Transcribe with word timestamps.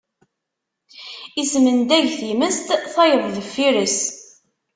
Ismendag 1.41 2.07
times, 2.19 2.57
tayeḍ 2.93 3.23
deffir-s. 3.35 3.99